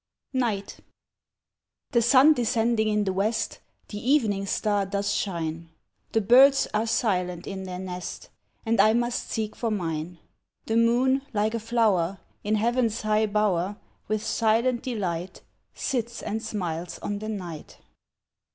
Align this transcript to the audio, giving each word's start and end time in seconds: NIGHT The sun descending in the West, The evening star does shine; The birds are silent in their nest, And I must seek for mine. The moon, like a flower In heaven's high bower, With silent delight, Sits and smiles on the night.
NIGHT 0.33 0.77
The 1.91 2.01
sun 2.01 2.33
descending 2.33 2.87
in 2.87 3.03
the 3.03 3.13
West, 3.13 3.59
The 3.89 3.99
evening 3.99 4.47
star 4.47 4.83
does 4.83 5.13
shine; 5.13 5.69
The 6.13 6.21
birds 6.21 6.67
are 6.73 6.87
silent 6.87 7.45
in 7.45 7.65
their 7.65 7.77
nest, 7.77 8.31
And 8.65 8.81
I 8.81 8.93
must 8.93 9.29
seek 9.29 9.55
for 9.55 9.69
mine. 9.69 10.17
The 10.65 10.75
moon, 10.75 11.21
like 11.33 11.53
a 11.53 11.59
flower 11.59 12.17
In 12.43 12.55
heaven's 12.55 13.03
high 13.03 13.27
bower, 13.27 13.77
With 14.07 14.23
silent 14.23 14.81
delight, 14.81 15.43
Sits 15.75 16.23
and 16.23 16.41
smiles 16.41 16.97
on 17.03 17.19
the 17.19 17.29
night. 17.29 17.77